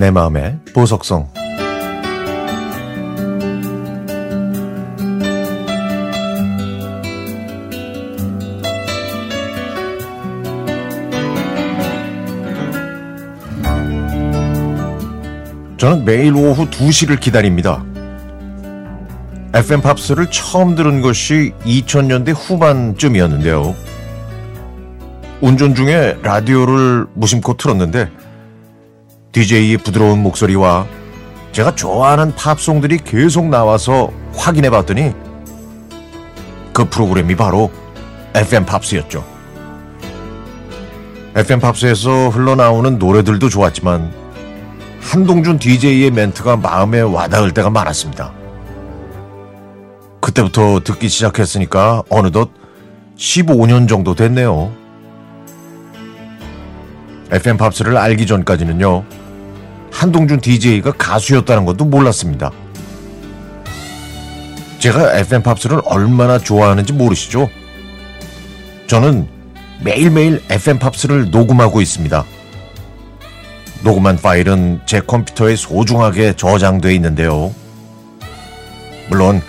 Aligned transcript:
내 0.00 0.10
마음의 0.10 0.58
보석성 0.72 1.28
저는 15.76 16.06
매일 16.06 16.34
오후 16.34 16.64
2시를 16.70 17.20
기다립니다. 17.20 17.84
FM 19.52 19.82
팝스를 19.82 20.30
처음 20.30 20.76
들은 20.76 21.02
것이 21.02 21.52
2000년대 21.66 22.32
후반쯤이었는데요. 22.34 23.76
운전 25.42 25.74
중에 25.74 26.16
라디오를 26.22 27.06
무심코 27.12 27.58
틀었는데 27.58 28.10
DJ의 29.32 29.78
부드러운 29.78 30.22
목소리와 30.22 30.86
제가 31.52 31.74
좋아하는 31.74 32.34
팝송들이 32.34 32.98
계속 32.98 33.46
나와서 33.46 34.10
확인해 34.34 34.70
봤더니 34.70 35.12
그 36.72 36.88
프로그램이 36.88 37.36
바로 37.36 37.70
FM 38.34 38.66
팝스였죠. 38.66 39.24
FM 41.36 41.60
팝스에서 41.60 42.28
흘러나오는 42.28 42.98
노래들도 42.98 43.48
좋았지만 43.48 44.12
한동준 45.00 45.58
DJ의 45.58 46.10
멘트가 46.10 46.56
마음에 46.56 47.00
와닿을 47.00 47.52
때가 47.52 47.70
많았습니다. 47.70 48.32
그때부터 50.20 50.80
듣기 50.80 51.08
시작했으니까 51.08 52.02
어느덧 52.08 52.50
15년 53.16 53.88
정도 53.88 54.14
됐네요. 54.14 54.72
FM 57.30 57.56
팝스를 57.56 57.96
알기 57.96 58.26
전까지는요, 58.26 59.04
한동준 60.00 60.40
DJ가 60.40 60.92
가수였다는 60.92 61.66
것도 61.66 61.84
몰랐습니다. 61.84 62.50
제가 64.78 65.18
FM 65.18 65.42
팝스를 65.42 65.82
얼마나 65.84 66.38
좋아하는지 66.38 66.94
모르시죠? 66.94 67.50
저는 68.86 69.28
매일매일 69.82 70.42
FM 70.48 70.78
팝스를 70.78 71.30
녹음하고 71.30 71.82
있습니다. 71.82 72.24
녹음한 73.84 74.16
파일은 74.16 74.80
제 74.86 75.00
컴퓨터에 75.00 75.54
소중하게 75.54 76.34
저장돼 76.34 76.94
있는데요. 76.94 77.54
물론 79.10 79.42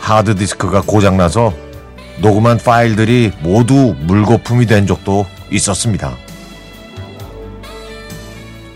하드디스크가 0.00 0.82
고장나서 0.82 1.54
녹음한 2.20 2.58
파일들이 2.58 3.32
모두 3.40 3.94
물거품이 4.00 4.66
된 4.66 4.86
적도 4.86 5.24
있었습니다. 5.50 6.27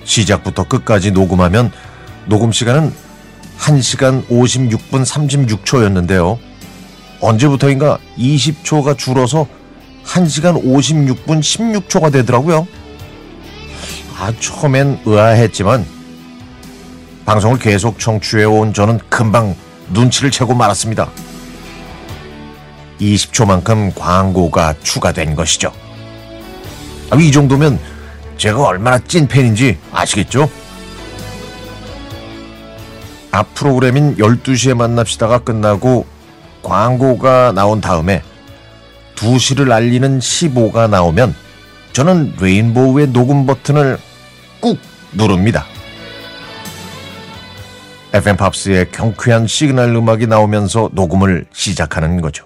시작부터 0.04 0.64
끝까지 0.64 1.10
녹음하면 1.10 1.70
녹음 2.26 2.52
시간은 2.52 2.92
1시간 3.58 4.26
56분 4.28 5.04
36초였는데요. 5.04 6.38
언제부터인가 7.20 7.98
20초가 8.18 8.98
줄어서 8.98 9.46
1시간 10.04 10.62
56분 10.62 11.40
16초가 11.40 12.12
되더라고요. 12.12 12.66
아, 14.18 14.32
처음엔 14.40 15.00
의아했지만 15.04 15.86
방송을 17.24 17.58
계속 17.58 17.98
청취해온 17.98 18.72
저는 18.72 18.98
금방 19.08 19.54
눈치를 19.90 20.30
채고 20.30 20.54
말았습니다. 20.54 21.08
20초만큼 23.00 23.94
광고가 23.94 24.74
추가된 24.82 25.34
것이죠. 25.34 25.72
아, 27.10 27.16
이 27.16 27.30
정도면 27.30 27.78
제가 28.42 28.66
얼마나 28.66 28.98
찐 28.98 29.28
팬인지 29.28 29.78
아시겠죠? 29.92 30.50
앞 33.30 33.54
프로그램인 33.54 34.16
12시에 34.16 34.74
만납시다가 34.74 35.44
끝나고 35.44 36.06
광고가 36.64 37.52
나온 37.52 37.80
다음에 37.80 38.20
2시를 39.14 39.70
알리는 39.70 40.18
15가 40.18 40.90
나오면 40.90 41.36
저는 41.92 42.34
레인보우의 42.40 43.12
녹음 43.12 43.46
버튼을 43.46 43.96
꾹 44.60 44.76
누릅니다. 45.12 45.64
FM 48.12 48.36
팝스의 48.36 48.90
경쾌한 48.90 49.46
시그널 49.46 49.94
음악이 49.94 50.26
나오면서 50.26 50.90
녹음을 50.94 51.46
시작하는 51.52 52.20
거죠. 52.20 52.44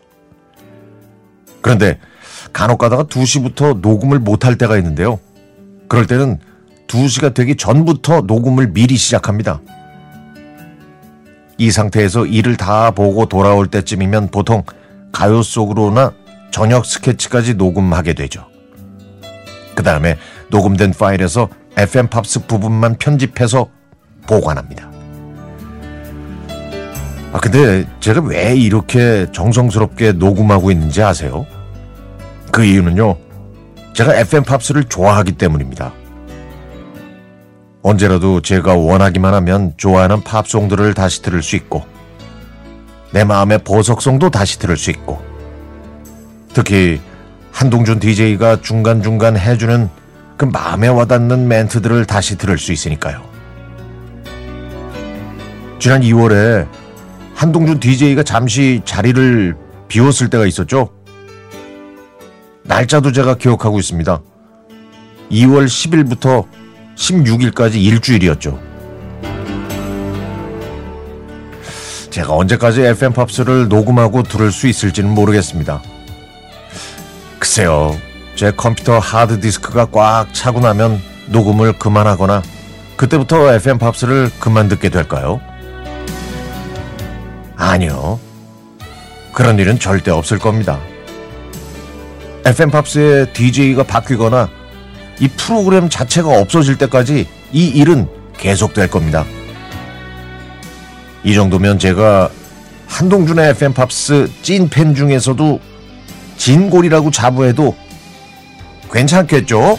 그런데 1.62 1.99
간혹 2.53 2.76
가다가 2.76 3.04
2시부터 3.04 3.81
녹음을 3.81 4.19
못할 4.19 4.59
때가 4.59 4.76
있는데요. 4.76 5.20
그럴 5.88 6.06
때는 6.06 6.38
2시가 6.86 7.34
되기 7.34 7.56
전부터 7.56 8.22
녹음을 8.22 8.72
미리 8.72 8.97
시작합니다. 8.97 9.60
이 11.58 11.70
상태에서 11.70 12.26
일을 12.26 12.56
다 12.56 12.91
보고 12.91 13.26
돌아올 13.26 13.66
때쯤이면 13.69 14.28
보통 14.28 14.62
가요 15.12 15.42
속으로나 15.42 16.12
저녁 16.50 16.84
스케치까지 16.86 17.54
녹음하게 17.54 18.12
되죠. 18.14 18.46
그 19.75 19.82
다음에 19.82 20.19
녹음된 20.50 20.92
파일에서 20.92 21.48
FM 21.76 22.08
팝스 22.08 22.46
부분만 22.46 22.96
편집해서 22.96 23.69
보관합니다. 24.26 24.91
아, 27.32 27.38
근데 27.38 27.86
제가 28.00 28.22
왜 28.22 28.56
이렇게 28.56 29.26
정성스럽게 29.32 30.12
녹음하고 30.12 30.70
있는지 30.70 31.02
아세요? 31.02 31.46
그 32.50 32.64
이유는요, 32.64 33.16
제가 33.96 34.14
FM 34.14 34.42
팝스를 34.42 34.84
좋아하기 34.84 35.32
때문입니다. 35.32 35.90
언제라도 37.80 38.42
제가 38.42 38.74
원하기만 38.74 39.32
하면 39.32 39.72
좋아하는 39.78 40.20
팝송들을 40.20 40.92
다시 40.92 41.22
들을 41.22 41.42
수 41.42 41.56
있고, 41.56 41.82
내 43.10 43.24
마음의 43.24 43.60
보석송도 43.64 44.28
다시 44.28 44.58
들을 44.58 44.76
수 44.76 44.90
있고, 44.90 45.18
특히 46.52 47.00
한동준 47.52 47.98
DJ가 47.98 48.60
중간중간 48.60 49.38
해주는 49.38 49.88
그 50.36 50.44
마음에 50.44 50.88
와닿는 50.88 51.48
멘트들을 51.48 52.04
다시 52.04 52.36
들을 52.36 52.58
수 52.58 52.72
있으니까요. 52.72 53.22
지난 55.78 56.02
2월에 56.02 56.68
한동준 57.34 57.80
DJ가 57.80 58.24
잠시 58.24 58.82
자리를 58.84 59.56
비웠을 59.88 60.28
때가 60.28 60.44
있었죠. 60.44 60.90
날짜도 62.66 63.12
제가 63.12 63.37
기억하고 63.37 63.78
있습니다. 63.78 64.21
2월 65.31 65.66
10일부터 65.66 66.47
16일까지 66.97 67.77
일주일이었죠. 67.77 68.59
제가 72.10 72.32
언제까지 72.32 72.82
FM 72.82 73.12
팝스를 73.12 73.69
녹음하고 73.69 74.22
들을 74.22 74.50
수 74.50 74.69
있을지는 74.69 75.10
모르겠습니다. 75.10 75.82
글쎄요, 77.38 77.97
제 78.37 78.50
컴퓨터 78.50 78.99
하드디스크가 78.99 79.87
꽉 79.93 80.32
차고 80.32 80.60
나면 80.60 81.00
녹음을 81.26 81.78
그만하거나 81.78 82.43
그때부터 82.97 83.53
FM 83.55 83.78
팝스를 83.78 84.31
그만 84.41 84.69
듣게 84.69 84.88
될까요? 84.88 85.41
아니요. 87.56 88.19
그런 89.34 89.59
일은 89.59 89.78
절대 89.78 90.10
없을 90.10 90.38
겁니다. 90.38 90.81
FM 92.46 92.70
팝스의 92.70 93.32
DJ가 93.32 93.82
바뀌거나 93.82 94.48
이 95.18 95.26
프로그램 95.26 95.88
자체가 95.88 96.28
없어질 96.38 96.78
때까지 96.78 97.26
이 97.50 97.66
일은 97.66 98.08
계속될 98.38 98.88
겁니다. 98.88 99.24
이 101.24 101.34
정도면 101.34 101.80
제가 101.80 102.30
한동준의 102.86 103.50
FM 103.50 103.74
팝스 103.74 104.30
찐팬 104.42 104.94
중에서도 104.94 105.58
진골이라고 106.37 107.10
자부해도 107.10 107.75
괜찮겠죠? 108.92 109.76